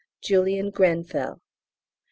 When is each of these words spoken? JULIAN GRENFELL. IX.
JULIAN 0.23 0.71
GRENFELL. 0.71 1.33
IX. 1.35 1.41